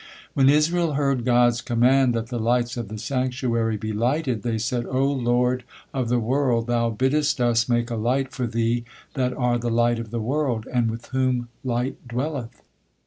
'"When 0.33 0.49
Israel 0.49 0.93
heard 0.93 1.23
God's 1.25 1.61
command 1.61 2.15
that 2.15 2.29
the 2.29 2.39
lights 2.39 2.75
of 2.75 2.87
the 2.87 2.97
sanctuary 2.97 3.77
be 3.77 3.93
lighted, 3.93 4.41
they 4.41 4.57
said: 4.57 4.83
"O 4.87 5.05
Lord 5.05 5.63
of 5.93 6.09
the 6.09 6.17
world! 6.17 6.65
Thou 6.65 6.89
biddest 6.89 7.39
us 7.39 7.69
make 7.69 7.91
a 7.91 7.95
light 7.95 8.31
for 8.31 8.47
Thee 8.47 8.83
that 9.13 9.31
are 9.35 9.59
the 9.59 9.69
light 9.69 9.99
of 9.99 10.09
the 10.09 10.19
world, 10.19 10.65
and 10.73 10.89
with 10.89 11.05
whom 11.09 11.49
light 11.63 11.99
dwelleth." 12.07 12.63